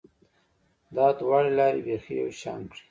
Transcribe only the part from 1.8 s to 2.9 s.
بیخي یو شان کړې